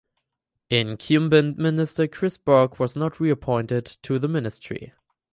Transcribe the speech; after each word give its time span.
Incumbent 0.71 1.59
minister 1.59 2.07
Chris 2.07 2.35
Bourke 2.35 2.79
was 2.79 2.95
not 2.95 3.19
reappointed 3.19 3.85
to 4.01 4.17
the 4.17 4.27
Ministry. 4.27 4.93